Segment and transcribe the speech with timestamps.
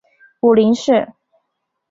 [0.39, 1.13] 母林氏。